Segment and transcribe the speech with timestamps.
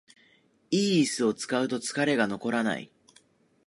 [0.71, 2.91] 良いイスを使うと疲れが残らない